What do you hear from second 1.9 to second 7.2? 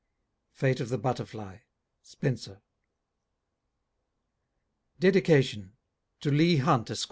SPENSER. DEDICATION. TO LEIGH HUNT, ESQ.